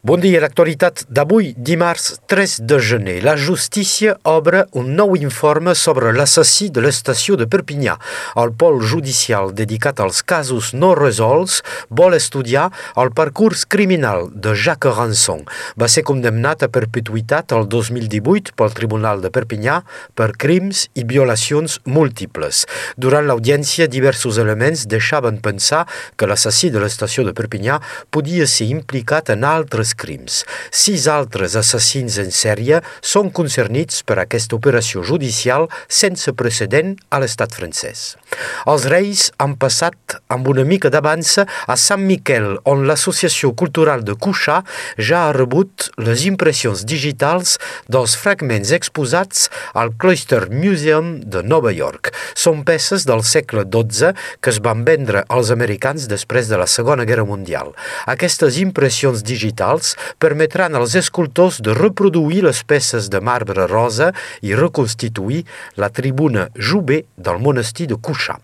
[0.00, 3.18] Bon dia, l'actualitat d'avui, dimarts 3 de gener.
[3.20, 7.98] La justícia obre un nou informe sobre l'assassí de l'estació de Perpinyà.
[8.40, 11.58] El pol judicial dedicat als casos no resolts
[11.92, 15.44] vol estudiar el parcurs criminal de Jacques Ranson.
[15.76, 19.82] Va ser condemnat a perpetuïtat el 2018 pel Tribunal de Perpinyà
[20.16, 22.62] per crims i violacions múltiples.
[22.96, 25.84] Durant l'audiència, diversos elements deixaven pensar
[26.16, 30.44] que l'assassí de l'estació de Perpinyà podia ser implicat en altres crims.
[30.70, 37.54] Sis altres assassins en sèrie són concernits per aquesta operació judicial sense precedent a l'estat
[37.56, 38.16] francès.
[38.70, 44.14] Els Reis han passat amb una mica d'avança a Sant Miquel, on l'Associació Cultural de
[44.14, 44.60] Cuixà
[44.98, 47.56] ja ha rebut les impressions digitals
[47.88, 52.12] dels fragments exposats al Cloister Museum de Nova York.
[52.34, 57.06] Són peces del segle XII que es van vendre als americans després de la Segona
[57.08, 57.72] Guerra Mundial.
[58.10, 64.54] Aquestes impressions digitals materials permetran als escultors de reproduir les peces de marbre rosa i
[64.54, 65.44] reconstituir
[65.76, 68.38] la tribuna Jubé del monestir de Cuixà.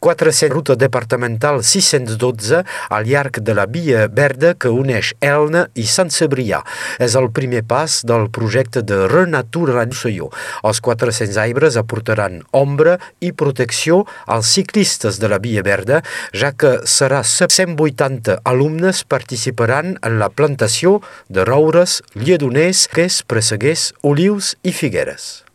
[0.00, 6.12] 400 ruta departamental 612 al llarg de la via verda que uneix Elna i Sant
[6.14, 6.62] Cebrià.
[6.98, 10.30] És el primer pas del projecte de renaturalització.
[10.66, 16.02] Els 400 arbres aportaran ombra i protecció als ciclistes de la via verda,
[16.32, 24.56] ja que serà 180 alumnes participaran en la plantació de roures, lledoners, ques, presseguers, olius
[24.62, 25.49] i figueres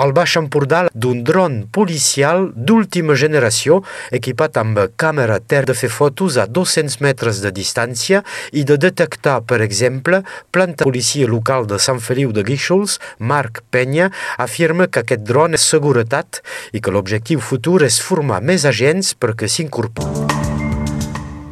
[0.00, 3.80] al Baix Empordà d'un dron policial d'última generació
[4.16, 9.40] equipat amb càmera ter de fer fotos a 200 metres de distància i de detectar,
[9.44, 15.26] per exemple, planta policia local de Sant Feliu de Guíxols, Marc Penya, afirma que aquest
[15.28, 16.40] dron és seguretat
[16.72, 20.19] i que l'objectiu futur és formar més agents perquè s'incorporin.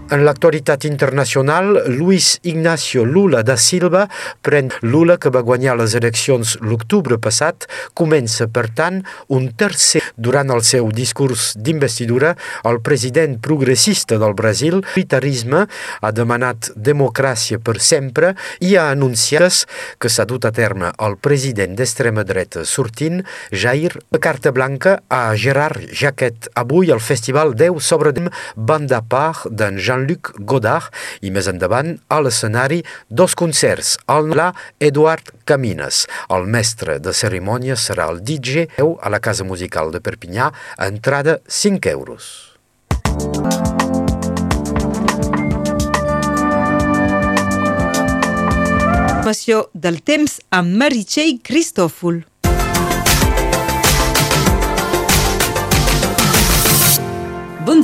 [0.08, 4.06] En l'actualitat internacional, Luis Ignacio Lula da Silva
[4.40, 10.00] pren Lula, que va guanyar les eleccions l'octubre passat, comença, per tant, un tercer.
[10.16, 12.32] Durant el seu discurs d'investidura,
[12.64, 15.66] el president progressista del Brasil, militarisme,
[16.00, 18.32] ha demanat democràcia per sempre
[18.64, 19.66] i ha anunciat
[20.00, 23.20] que s'ha dut a terme el president d'extrema dreta sortint,
[23.52, 28.14] Jair, carta blanca a Gerard Jaquet avui al Festival 10 sobre
[28.56, 30.92] Banda Part d'en Jean Jean-Luc Godard
[31.22, 36.06] i més endavant a l'escenari dos concerts, al Nalà Eduard Camines.
[36.30, 41.90] El mestre de cerimònia serà el DJ a la Casa Musical de Perpinyà, entrada 5
[41.90, 42.30] euros.
[49.74, 52.22] del temps amb Meritxell Cristòfol.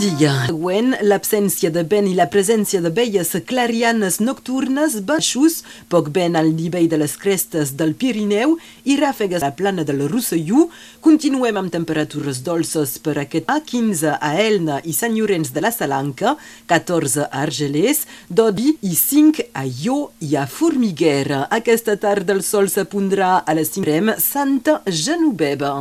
[0.04, 0.32] Dia.
[0.48, 6.50] Següent, l'absència de vent i la presència de veies clarianes nocturnes baixos, poc vent al
[6.56, 10.68] nivell de les crestes del Pirineu i ràfegues a la plana del Rosselló.
[11.04, 15.72] Continuem amb temperatures dolces per aquest a 15 a Elna i Sant Llorenç de la
[15.72, 16.36] Salanca,
[16.70, 21.44] 14 a Argelers, 12 i 5 a Ió i a Formiguera.
[21.50, 25.76] Aquesta tarda el sol s'apondrà a les 5 Santa Genoveva.